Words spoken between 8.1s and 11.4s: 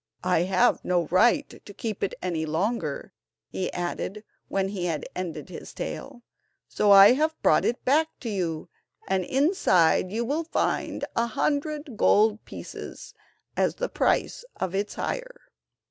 to you, and inside you will find a